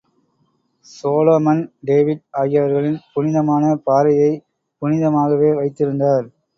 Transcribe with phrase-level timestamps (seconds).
[0.87, 4.43] Solomon David ஆகியவர்களின் புனிதமான பாறையைப்
[4.81, 6.27] புனிதமாகவே வைத்திருந்தார்.